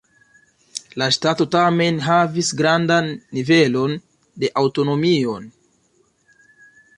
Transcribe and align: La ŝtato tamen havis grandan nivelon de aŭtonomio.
La 1.01 1.09
ŝtato 1.17 1.45
tamen 1.55 1.99
havis 2.05 2.49
grandan 2.61 3.11
nivelon 3.41 3.95
de 4.45 4.51
aŭtonomio. 4.63 5.37